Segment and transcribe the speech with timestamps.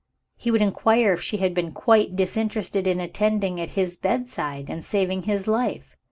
[0.35, 4.83] He would inquire if she had been quite disinterested in attending at his bedside, and
[4.83, 5.95] saving his life.